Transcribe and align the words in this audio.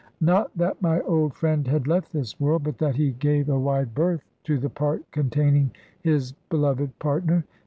Not 0.19 0.49
that 0.57 0.81
my 0.81 0.99
old 1.01 1.35
friend 1.35 1.67
had 1.67 1.85
left 1.85 2.11
this 2.11 2.39
world, 2.39 2.63
but 2.63 2.79
that 2.79 2.95
he 2.95 3.11
gave 3.11 3.47
a 3.49 3.59
wide 3.59 3.93
berth 3.93 4.23
to 4.45 4.57
the 4.57 4.67
part 4.71 5.03
containing 5.11 5.73
his 6.01 6.31
beloved 6.49 6.97
partner. 6.97 7.45